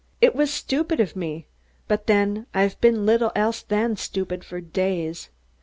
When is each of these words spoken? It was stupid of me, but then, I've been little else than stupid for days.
It 0.19 0.33
was 0.33 0.51
stupid 0.51 0.99
of 0.99 1.15
me, 1.15 1.45
but 1.87 2.07
then, 2.07 2.47
I've 2.55 2.81
been 2.81 3.05
little 3.05 3.31
else 3.35 3.61
than 3.61 3.97
stupid 3.97 4.43
for 4.43 4.59
days. 4.59 5.29